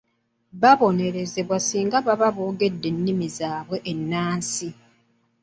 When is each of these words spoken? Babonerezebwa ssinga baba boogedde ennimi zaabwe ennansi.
Babonerezebwa 0.61 1.57
ssinga 1.63 1.97
baba 2.07 2.29
boogedde 2.35 2.87
ennimi 2.91 3.27
zaabwe 3.37 3.77
ennansi. 3.91 4.69